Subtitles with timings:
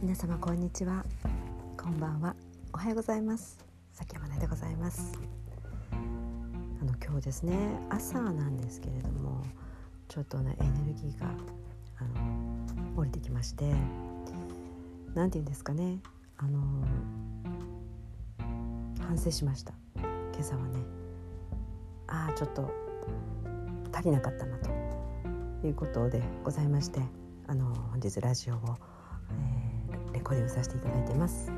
[0.00, 1.04] 皆様こんにちは。
[1.76, 2.36] こんばんは。
[2.72, 3.58] おはようございます。
[3.92, 5.18] 崎山根でございます。
[5.90, 7.56] あの今日ですね
[7.90, 9.42] 朝なんですけれども
[10.06, 11.26] ちょっとねエネルギーが
[11.98, 13.74] あの降りてきまして
[15.14, 15.98] 何て言うんですかね
[16.36, 16.60] あの
[19.00, 19.74] 反省しました。
[19.96, 20.06] 今
[20.38, 20.78] 朝はね
[22.06, 22.70] ああちょっと
[23.92, 24.70] 足りなかったなと
[25.66, 27.00] いうことでございまして
[27.48, 28.58] あの本日ラジオを、
[29.30, 29.67] えー、
[30.28, 31.50] レコーディングさせていただいてます。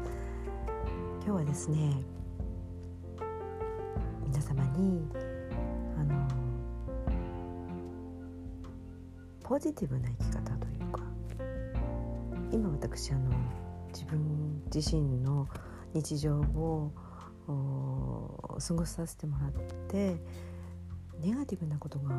[1.24, 2.04] 今日はですね
[4.24, 5.08] 皆様に
[5.98, 6.28] あの
[9.42, 11.00] ポジティブな生き方というか
[12.52, 13.30] 今私あの
[13.92, 15.48] 自分自身の
[15.92, 16.92] 日常を
[18.64, 19.52] 過ごさせてもらっ
[19.88, 20.22] て
[21.20, 22.14] ネガティブなことが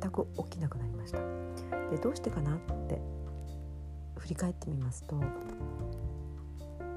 [0.00, 1.18] 全く起きなくなりました。
[1.90, 2.58] でどうしてかなっ
[2.88, 3.19] て
[4.20, 5.20] 振り返ってみますと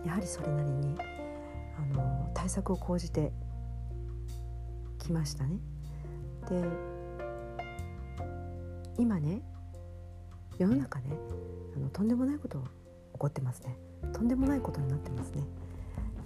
[0.06, 0.96] やはりそれなりに
[1.78, 3.32] あの対策を講じて
[5.00, 5.58] きましたね。
[6.50, 6.64] で
[8.98, 9.42] 今ね
[10.60, 11.06] 世の中ね
[11.76, 13.78] あのとんでもないこと起こってますね。
[14.12, 15.44] とんでもないことになってますね。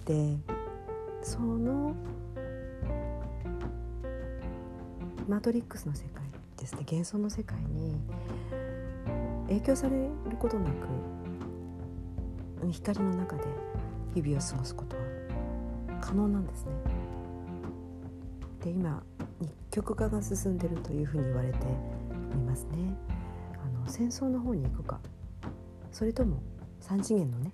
[0.04, 0.36] で
[1.22, 1.94] その
[5.28, 6.24] マトリックスの世界
[6.56, 8.00] ですね幻想の世界に
[9.48, 10.88] 影響されることなく
[12.70, 13.44] 光の中で
[14.14, 15.02] 日々を過ごすことは
[16.00, 16.72] 可能なんですね。
[18.62, 19.02] で今
[19.40, 22.94] 日極化が進んでるというふうに言われていますね。
[23.62, 25.00] あの戦争の方に行くか
[25.92, 26.42] それとも
[26.80, 27.52] 3次元のね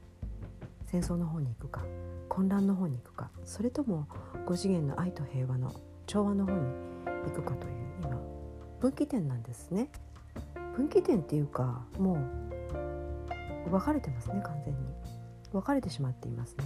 [0.87, 1.83] 戦争の方に行くか
[2.29, 4.09] 混乱の方に行くかそれとも
[4.47, 5.73] 5次元の愛と平和の
[6.07, 6.59] 調和の方に
[7.27, 7.73] 行くかという
[8.03, 8.21] 今
[8.81, 9.91] 分岐点なんですね
[10.77, 12.19] 分岐点っていうかも
[13.67, 14.81] う分かれてますね完全に。
[15.53, 16.65] 分かれてしまっていますね。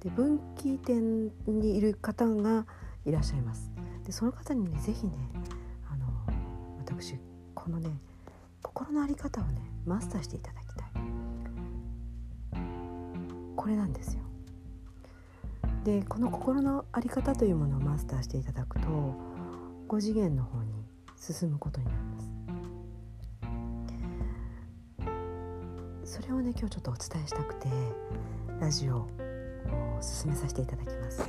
[0.00, 2.66] で分岐点にいる方が
[3.04, 3.70] いらっしゃいます。
[4.06, 5.12] でその方にね是非ね
[5.90, 6.06] あの
[6.78, 7.18] 私
[7.54, 7.90] このね
[8.62, 10.88] 心の在り方をねマスターしていただきたい。
[13.56, 14.22] これなんですよ。
[15.84, 18.86] でこの心の在り方というものをマスターしていただくと
[19.88, 20.72] 5次元の方に
[21.16, 22.31] 進むことになります。
[26.32, 27.68] れをね今日ちょっとお伝えしたくて
[28.60, 29.08] ラジオを
[30.00, 31.22] 進めさせていただきます。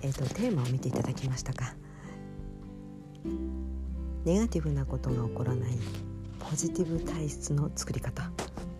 [0.00, 1.74] えーと、テーマを見ていただきましたか？
[4.24, 5.78] ネガティブなことが起こらない
[6.38, 8.22] ポジティブ体質の作り方。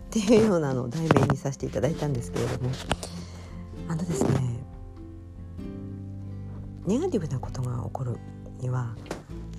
[0.09, 2.71] っていうようなのを題名にさせていただいたんですけれども。
[3.87, 4.59] あのですね
[6.85, 8.17] ネガティブなことが起こる
[8.59, 8.95] には、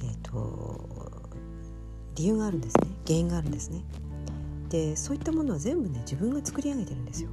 [0.03, 1.29] えーと、
[2.17, 2.89] 理由があるんですね。
[3.07, 3.85] 原因があるんですね。
[4.69, 7.31] でそういったものは全部ね自分が作り上げてるんですよ。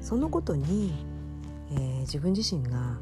[0.00, 0.92] そのことに、
[1.72, 2.98] えー、自分自身が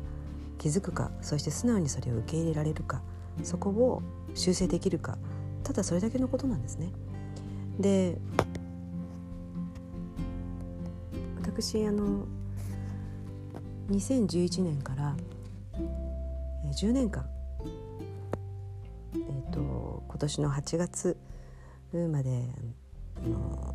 [0.64, 3.02] 気づくかそして素直にそれを受け入れられるか
[3.42, 4.02] そこを
[4.34, 5.18] 修正できるか
[5.62, 6.90] ただそれだけのことなんですね。
[7.78, 8.16] で
[11.42, 12.24] 私あの
[13.90, 15.14] 2011年から
[16.72, 17.26] 10年間、
[19.12, 21.18] えーと、今年の8月
[21.92, 22.48] まで
[23.16, 23.74] あの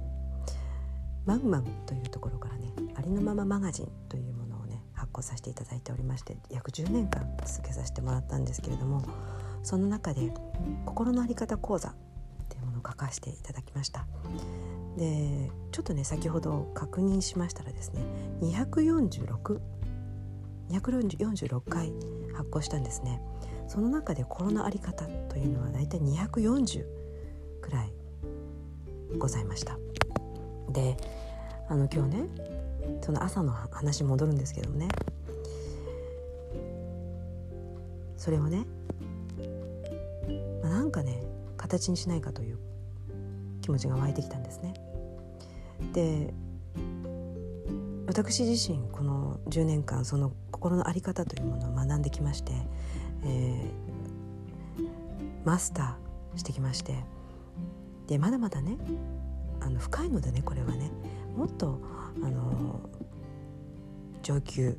[1.25, 9.01] マグマムというところからねありのままマガジンというものをね発行させていただいておりまして約10年間続けさせてもらったんですけれども
[9.63, 10.31] その中で
[10.85, 11.93] 心の在り方講座っ
[12.49, 14.05] ていうものを書かせていただきました。
[14.97, 18.01] でちょっとね先ほど確認しましたらですね
[18.41, 19.59] 246
[20.69, 21.93] 246回
[22.33, 23.21] 発行したんですね。
[23.67, 26.85] その中で心の在り方というのはだいたい240
[27.61, 27.93] くらい
[29.17, 29.77] ございました。
[30.71, 30.97] で
[31.67, 32.23] あの今日ね
[33.01, 34.87] その朝の話戻るんですけどもね
[38.17, 38.65] それをね、
[40.61, 41.21] まあ、なんかね
[41.57, 42.57] 形にしないかという
[43.61, 44.73] 気持ちが湧いてきたんですね。
[45.93, 46.33] で
[48.07, 52.51] 私自身この10年間その心の在り方というものを学んできまして、
[53.23, 54.87] えー、
[55.45, 56.95] マスターしてきまして
[58.07, 58.77] でまだまだね
[59.61, 60.91] あの深いのでねこれはね。
[61.39, 61.79] もっと
[62.21, 62.81] あの
[64.21, 64.77] 上級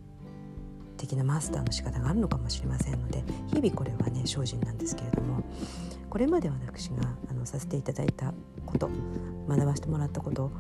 [0.99, 5.43] 的なマスターの仕方があるのかもしれませんので日々これはね精進なんですけれども
[6.11, 6.97] これまで私が
[7.31, 8.35] あのさせていただいた
[8.67, 8.91] こと
[9.49, 10.51] 学ばせてもらったこと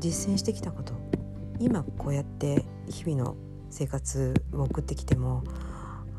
[0.00, 0.94] 実践してきたこと
[1.58, 3.36] 今こうやって日々の
[3.68, 5.44] 生活を送ってきても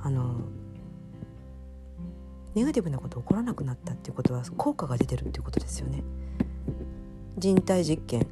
[0.04, 0.42] あの
[2.58, 6.04] ネガティブなこと起こらなくなったっていうことは効果が出てるっていうことですよね。
[7.38, 8.28] 人体実験。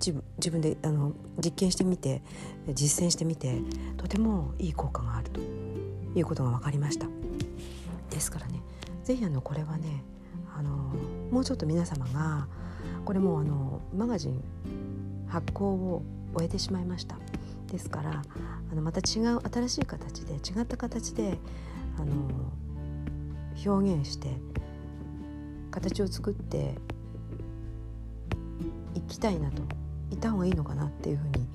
[0.00, 1.12] 自分であの
[1.44, 2.22] 実験してみて
[2.72, 3.60] 実践してみて
[3.98, 5.40] とてもいい効果があると。
[6.14, 7.06] いうことが分かりました。
[8.10, 8.60] ですからね
[9.04, 10.02] 是非あのこれはね
[10.56, 10.70] あの
[11.30, 12.48] もうちょっと皆様が
[13.04, 14.42] これもあのマガジン
[15.28, 16.02] 発行を
[16.34, 17.16] 終えてしまいました。
[17.68, 18.22] ですから
[18.72, 21.38] あのまた違う新しい形で違った形で
[21.98, 22.14] あの
[23.64, 24.28] 表現して
[25.70, 26.74] 形を作って
[28.94, 29.62] いきたいなと
[30.10, 31.46] いた方がいいのかなっていうふうに、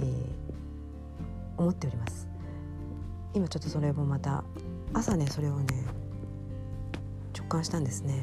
[0.00, 2.28] えー、思っております。
[3.34, 4.44] 今ちょっとそれもまた
[4.94, 5.84] 朝ねそれをね
[7.36, 8.22] 直感したんですね。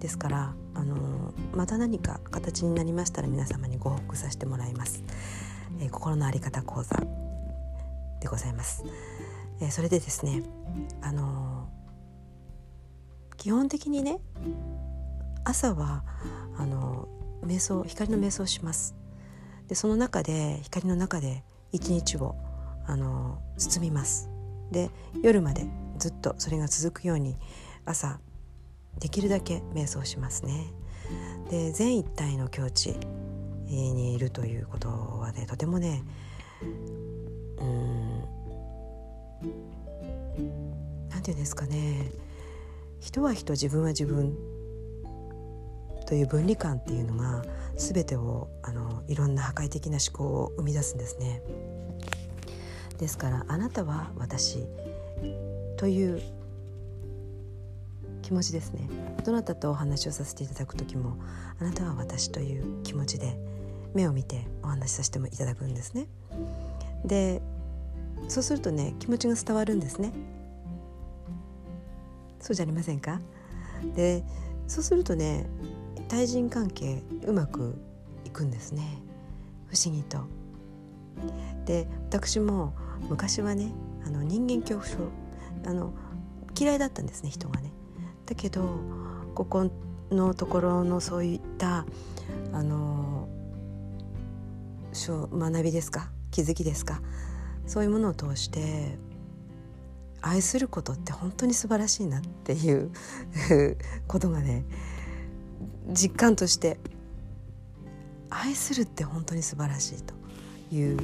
[0.00, 5.02] ですからあのまた何か形になりましたら皆様にご報告させてもらいます、
[5.80, 6.96] えー、心のあり方講座
[8.20, 8.84] でございます、
[9.60, 10.44] えー、それでですね
[11.00, 11.68] あの
[13.38, 14.18] 基本的にね
[15.44, 16.04] 朝は
[16.58, 17.08] あの
[17.42, 18.94] 瞑想光の瞑想をします。
[19.68, 22.34] でその中で光の中で一日を
[22.86, 24.28] あの包みます。
[24.70, 24.90] で
[25.22, 25.66] 夜まで
[25.98, 27.36] ずっとそれが続くように
[27.86, 28.20] 朝
[28.98, 30.72] できるだけ瞑想しますね。
[31.48, 32.96] で全一体の境地
[33.66, 36.02] にいるということはねとてもね
[37.60, 38.20] うん
[41.08, 42.10] 何て言うんですかね。
[43.00, 44.36] 人は人自分は自分。
[46.06, 47.44] という分離感っていうのが
[47.76, 51.42] 全てをあのいろんな破壊的な思考を生み出すんですね。
[52.98, 54.66] ですからあなたは私。
[55.76, 56.20] という
[58.22, 58.88] 気持ちですね。
[59.24, 61.16] どなたとお話をさせていただく時も
[61.60, 63.38] あなたは私という気持ちで
[63.94, 66.08] 目を見てお話しさせてもいただくんですね。
[67.04, 67.40] で
[68.26, 70.12] そうするとね気持ちが伝わるんですね。
[72.40, 73.20] そうじゃありませんか？
[73.94, 74.24] で
[74.66, 75.46] そうするとね
[76.08, 77.74] 対人関係うまく
[78.24, 78.82] いくんですね
[79.66, 80.18] 不思議と。
[81.64, 82.74] で私も
[83.08, 83.72] 昔はね
[84.06, 85.10] あの人間恐怖症
[85.66, 85.92] あの
[86.58, 87.72] 嫌いだったんですね人がね。
[88.26, 88.62] だけど
[89.34, 89.70] ここ
[90.10, 91.86] のところのそういった
[92.52, 93.28] あの
[94.92, 96.10] 学びですか？
[96.30, 97.00] 気づきですか？
[97.66, 98.98] そういうものを通して
[100.20, 102.90] 愛することって本当に素晴らしいなっていう
[104.06, 104.64] ことがね
[105.88, 106.78] 実感として
[108.30, 110.14] 愛するって本当に素晴らしいと
[110.74, 110.96] いう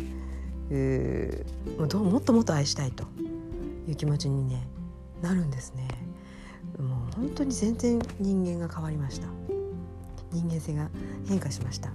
[1.78, 3.04] もうどうもっともっと愛したいと
[3.88, 4.66] いう気持ちに、ね、
[5.22, 5.88] なるんですね。
[6.78, 9.28] もう本当に全然人間が変わりました
[10.32, 10.90] 人間性が
[11.28, 11.92] 変化しました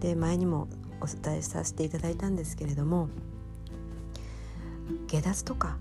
[0.00, 0.68] で前にも
[1.00, 3.08] お伝えさせていただいたんですけれども
[5.08, 5.78] 下脱とか、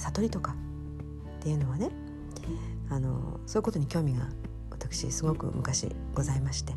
[0.00, 0.54] 悟りとか
[1.38, 1.90] っていうのはね
[2.90, 4.28] あのそういうことに興味が
[4.70, 6.74] 私すごく昔ございまして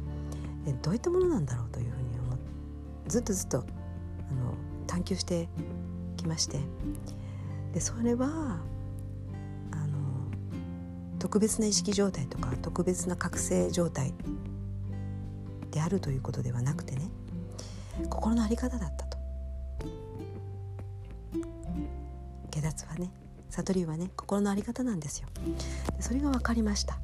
[0.81, 2.37] どういったものなんだろうというふうに思
[3.07, 3.61] ずっとずっとあ
[4.33, 4.53] の
[4.87, 5.49] 探求して
[6.17, 6.59] きまして
[7.73, 8.27] でそれは
[9.71, 10.29] あの
[11.19, 14.13] 特別な意識状態とか特別な覚醒状態
[15.71, 17.09] であるということではなくてね
[18.09, 19.02] 心の在り方だった
[23.53, 25.27] 悟りはね心の在り方なんですよ。
[25.95, 26.97] でそれが分かりました。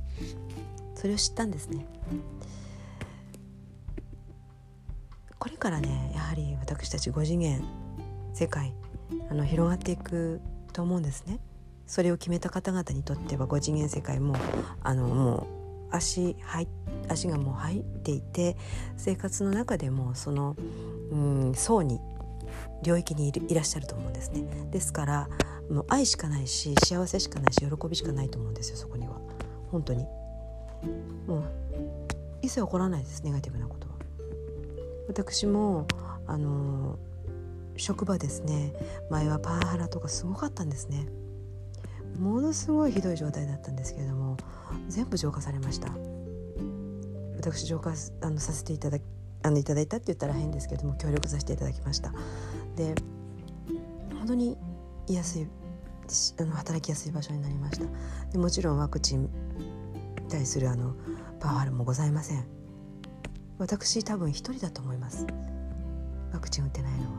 [0.96, 1.86] それを知ったんですね。
[5.38, 7.64] これからねやはり私たち5次元
[8.34, 8.74] 世界
[9.30, 10.42] あの広がっていく
[10.74, 11.40] と思うんですね。
[11.86, 14.36] それを決めた方々にとっては5次元世界も
[14.84, 15.48] あのも
[15.92, 16.68] う足入
[17.08, 18.58] 足がもう入っていて
[18.98, 20.56] 生活の中でもその
[21.12, 22.00] うん層に
[22.84, 24.44] 領域にいらっしゃると思うんですね。
[24.72, 25.30] ですから
[25.70, 29.20] もう愛しかないし幸せしかないし喜びしかないと思うんですよそこには。
[29.72, 30.04] 本当に。
[31.28, 31.44] もう
[32.42, 33.94] 一切起こらないですネガティブなことは。
[35.08, 35.88] 私も
[36.26, 36.98] あの
[37.78, 38.74] 職場ですね。
[39.10, 41.08] 前はパワハラとかすごかったんですね。
[42.18, 44.36] ものすごいひどい状態だったんですけれども
[44.88, 45.90] 全部浄化されました。
[47.38, 48.98] 私浄化あのさせていただ
[49.44, 52.12] あのいただいたって言ったら変ですけども協力させていただきました。
[52.76, 52.96] で
[54.18, 54.58] 本当に
[55.08, 55.48] 居やすい
[56.40, 57.86] あの働きやすい場所になりました。
[58.32, 59.30] でもちろんワクチン
[60.30, 60.96] 対するあの
[61.40, 62.46] パワールもございません。
[63.58, 65.26] 私多分一人だと思います。
[66.34, 67.10] ワクチン打ってないのは。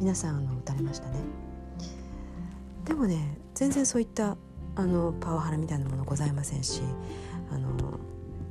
[0.00, 1.18] 皆さんあの打たれましたね。
[2.84, 4.36] でもね全然そういった
[4.76, 6.82] あのパワハラみたいなものございませんし
[7.50, 7.98] あの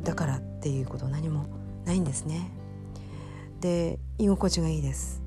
[0.03, 1.48] だからっていうこと何も
[1.86, 2.51] ないんですね。
[3.62, 5.22] で居心地がいいです。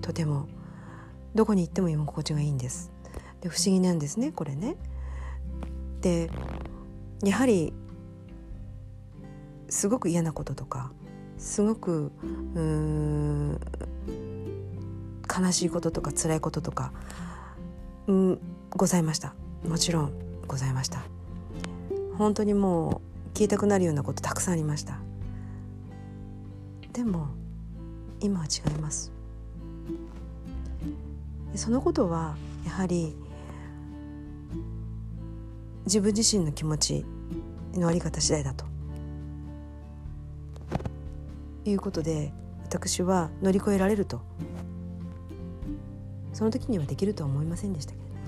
[0.00, 0.46] とても。
[1.32, 2.89] どこに行っても居心地がいいんです。
[3.40, 4.76] で不思議なんですねこれね。
[6.00, 6.30] で
[7.22, 7.72] やはり
[9.68, 10.92] すごく嫌なこととか
[11.38, 12.12] すごく
[12.54, 13.60] うん
[15.28, 16.92] 悲しいこととか辛いこととか
[18.06, 19.34] うんございました。
[19.66, 20.12] もちろん
[20.46, 21.02] ございました。
[22.16, 23.00] 本当にも
[23.34, 24.98] う聞いたくなるようなことたくさんありました。
[26.92, 27.28] でも
[28.20, 29.12] 今は違います。
[31.54, 33.16] そのことはやはり
[35.84, 37.04] 自分自身の気持ち
[37.74, 38.64] の在り方次第だと。
[41.64, 42.32] いうことで
[42.64, 44.22] 私は乗り越えられると。
[46.32, 48.24] その時にはできるとは思いませんでしたけれどもね。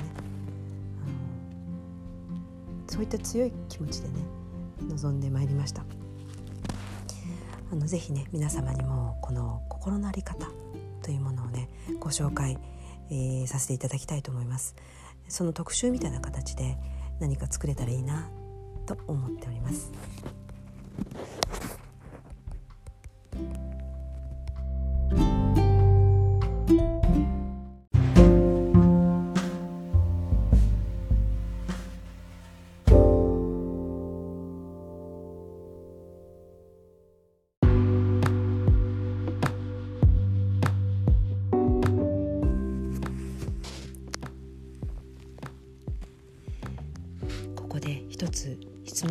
[2.88, 4.14] そういった強い気持ちでね
[4.82, 5.82] 臨んでまいりました。
[7.72, 10.46] あのぜひね皆様にもこの心の在り方
[11.00, 12.58] というものをねご紹介、
[13.10, 14.74] えー、させていただきたいと思います。
[15.28, 16.76] その特集みたいな形で
[17.20, 18.28] 何か作れたらいいな
[18.86, 19.90] と思っております。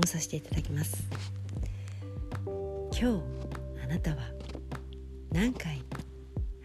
[0.08, 1.04] させていただきます。
[2.46, 3.06] 今日
[3.84, 4.18] あなたは
[5.32, 5.84] 何回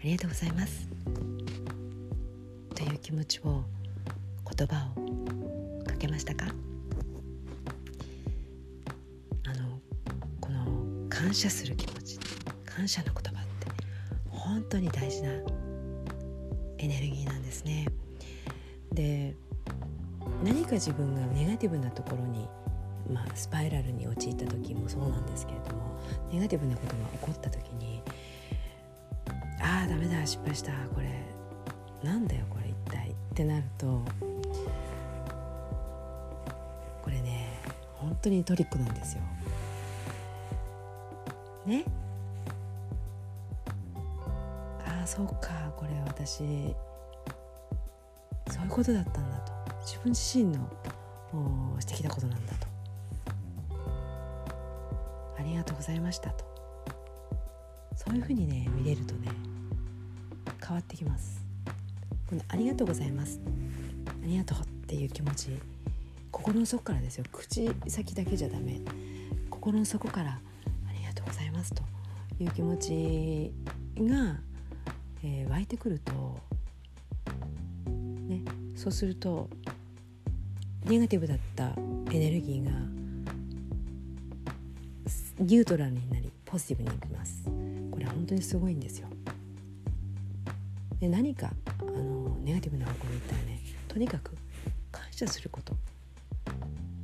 [0.01, 0.89] ありがとうございます？
[2.75, 3.65] という気持ちを
[4.57, 6.47] 言葉をかけましたか？
[9.45, 9.81] あの
[10.41, 12.19] この感謝する気持ち
[12.65, 13.67] 感謝の言葉って
[14.29, 15.31] 本当に大事な
[16.79, 17.87] エネルギーなんですね。
[18.93, 19.35] で
[20.45, 22.47] 何か自分がネガティブなところに、
[23.11, 25.97] まあ、スパイラルに陥った時もそうなんですけれども
[26.33, 28.03] ネガティブなことが起こった時に
[29.61, 31.07] ああダメだ失敗したこれ
[32.03, 34.03] なんだよこれ一体ってなると
[37.03, 37.49] これね
[37.95, 39.23] 本当にトリックなんですよ。
[41.65, 41.85] ね
[44.87, 46.39] ああそうかこれ私
[48.51, 49.53] そういうことだったんだと。
[49.81, 50.69] 自分自身の
[51.81, 52.66] してきたことなんだと。
[55.47, 56.45] りがとうございましたと。
[57.97, 59.29] そういうふうにね見れるとね
[60.61, 61.45] 変わってきます。
[62.29, 63.41] このありがとうございます。
[64.07, 65.51] ありがとうっていう気持ち
[66.31, 67.25] 心の底からですよ。
[67.33, 68.81] 口先だけじゃダメ。
[69.51, 71.83] 心の底からありがとうございますと。
[72.39, 73.53] いう気持ち
[74.05, 74.37] が、
[75.25, 76.39] えー、湧いてくると
[78.29, 78.43] ね
[78.75, 79.49] そうすると
[80.85, 81.73] ネガティブだった
[82.13, 82.71] エネルギーが
[85.39, 87.45] ニュートラルになりポジティブにいきます。
[87.91, 89.09] これは本当にすごいんですよ。
[90.99, 94.33] で何かあのネガティブな方向に行ったらねとにかく
[94.91, 95.75] 感謝すること。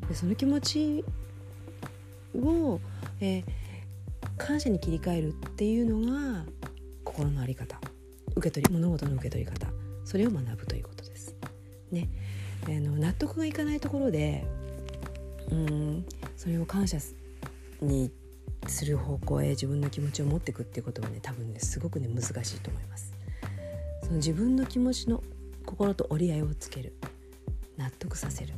[0.09, 1.05] でその気持ち
[2.35, 2.81] を、
[3.21, 3.45] えー、
[4.39, 6.45] 感謝に切り替えるっていうのが
[7.05, 7.79] 心の在り方。
[8.35, 9.67] 受け取り物事の受け取り方。
[10.07, 11.35] それを学ぶということです。
[11.91, 12.09] ね、
[12.67, 14.47] あの納得がいかないところで
[15.51, 16.97] うんそれを感謝
[17.83, 18.11] に
[18.67, 23.13] する方向へ自分の気持ちを持っていくっていうことはね多分ねすごくね難しいと思います。
[24.03, 25.23] その自分の気持ちの
[25.65, 26.95] 心と折り合いをつける。
[27.77, 28.55] 納得させる。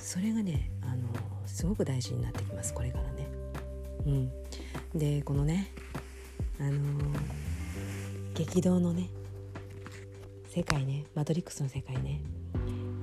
[0.00, 1.08] それがねあの
[1.46, 2.72] すごく大事になってきます。
[2.72, 3.28] これからね。
[4.06, 4.30] うん、
[4.94, 5.70] でこのね
[6.58, 6.80] あの
[8.34, 9.08] 激動のね
[10.48, 12.20] 世界ねマトリックスの世界ね。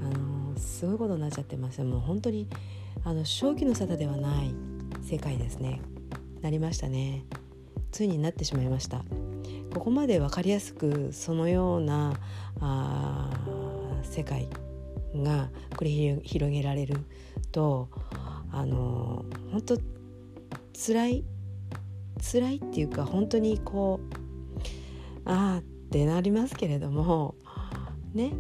[0.03, 1.81] あのすごいことになっちゃってます。
[1.83, 2.47] もう本当に
[3.03, 4.70] あの正気の沙汰ではない。
[5.01, 5.81] 世界ですね。
[6.41, 7.25] なりましたね。
[7.91, 9.03] ついになってしまいました。
[9.73, 12.13] ここまで分かりやすくそのような
[12.59, 13.29] あ
[14.03, 14.49] 世界
[15.15, 16.97] が繰り広げられる
[17.51, 17.89] と
[18.51, 19.77] あの本当
[20.73, 21.25] 辛い
[22.21, 27.35] 辛いっていうか本当にこうああってなりますけれども
[28.13, 28.33] ね。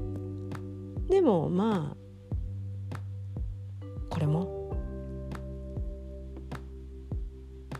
[1.09, 1.97] でもまあ
[4.09, 4.60] これも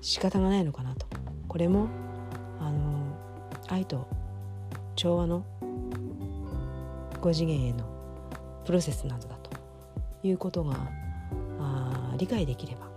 [0.02, 1.06] 仕方がないのかなと。
[1.48, 1.88] これも
[2.60, 3.16] あの
[3.68, 4.08] 愛と
[4.96, 5.46] 調和の
[7.22, 7.86] 5次元への
[8.66, 9.52] プロセスなどだと。
[10.24, 10.76] いうことが
[11.60, 12.90] あ理解できれば。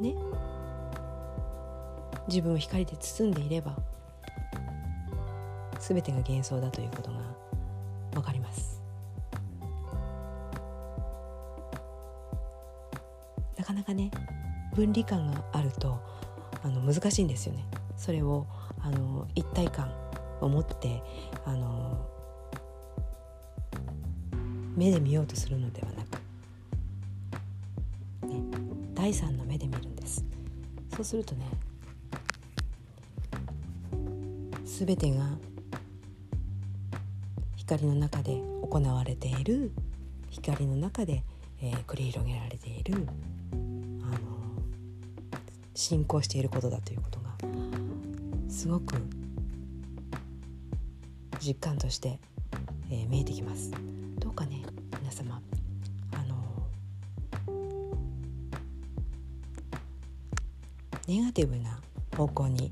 [0.00, 0.14] ね。
[2.28, 3.76] 自分を光で包んでいれば
[5.80, 7.18] 全てが幻想だということが
[8.14, 8.71] 分かります。
[14.74, 16.00] 分離感があると
[16.62, 17.64] あの難しいんですよね。
[17.96, 18.46] それを
[18.80, 19.92] あの一体感
[20.40, 21.02] を持って
[21.44, 22.08] あの
[24.76, 26.16] 目で見ようとするのではなく、
[28.26, 28.40] ね、
[28.94, 30.24] 第三の目で見るんです。
[30.94, 31.46] そうするとね
[34.64, 35.26] 全てが
[37.56, 39.70] 光の中で行われている
[40.30, 41.22] 光の中で、
[41.60, 43.06] えー、繰り広げられている
[45.82, 47.30] 進行していることだということが
[48.48, 48.94] すごく
[51.40, 52.20] 実感として、
[52.88, 53.72] えー、見えてきます。
[54.20, 54.62] どうかね
[55.00, 55.42] 皆様
[56.12, 56.36] あの
[61.08, 61.80] ネガティブな
[62.16, 62.70] 方向に、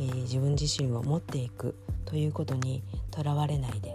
[0.00, 3.94] えー、自分自身を持っていくということにとらわれないで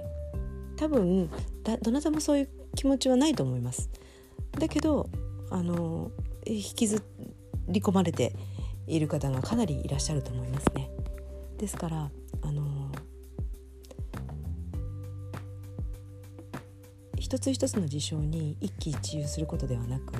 [0.77, 1.29] 多分
[1.63, 3.89] だどなたもそういう気持ちはないと思います。
[4.51, 5.10] だけど
[5.50, 6.12] あの
[6.46, 7.03] 引きず
[7.67, 8.34] り込まれて
[8.87, 10.89] いる方がかなりいらっしゃると思いますね。
[11.57, 12.11] ですから
[12.41, 12.91] あの
[17.17, 20.13] 一つ一つの事象に一喜一憂することではなく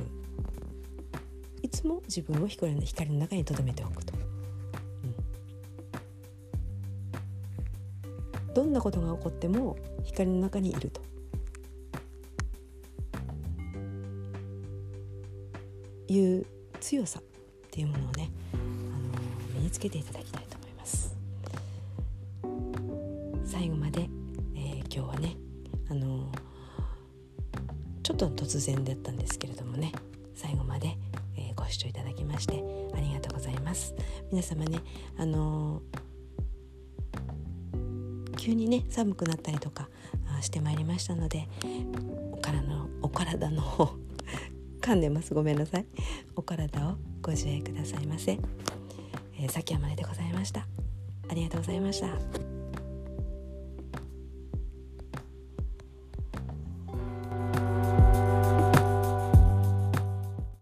[1.62, 2.80] いつも自分を光の
[3.20, 4.14] 中に留めておくと、
[8.48, 11.02] うん、どんなことが起こっても光の中にいると。
[16.08, 16.46] いう
[16.80, 17.24] 強さっ
[17.72, 18.30] ていうものをね
[19.84, 21.16] けていただきたいと思います。
[23.46, 24.10] 最後まで、
[24.56, 25.36] えー、今日はね
[25.90, 26.32] あの
[28.02, 29.92] ちょっと突然だったんですけれどもね
[30.34, 30.98] 最後まで、
[31.38, 32.64] えー、ご視聴いただきまして
[32.96, 33.94] ありがとうございます。
[34.32, 34.80] 皆様ね
[35.18, 35.82] あの
[38.38, 39.90] 急にね寒くなったりとか
[40.42, 41.48] してまいりましたので
[42.32, 43.90] お体のお体の方
[44.82, 45.34] 噛んでます。
[45.34, 45.86] ごめんなさい。
[46.36, 48.38] お体をご自愛くださいませ、
[49.44, 50.66] えー、崎山でございました。
[51.30, 52.43] ありがとうございました。